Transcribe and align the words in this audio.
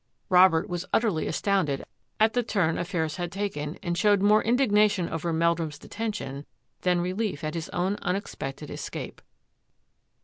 Robert 0.29 0.67
was 0.67 0.83
utterly 0.91 1.27
astounded 1.27 1.85
at 2.19 2.33
the 2.33 2.41
turn 2.41 2.79
affairs 2.79 3.17
had 3.17 3.31
taken 3.31 3.77
and 3.83 3.95
showed 3.95 4.19
more 4.19 4.41
indig 4.41 4.71
nation 4.71 5.07
over 5.07 5.31
Meldrum's 5.31 5.77
detention 5.77 6.43
than 6.81 7.01
relief 7.01 7.43
at 7.43 7.53
his 7.53 7.69
own 7.69 7.97
unexpected 8.01 8.71
escape. 8.71 9.21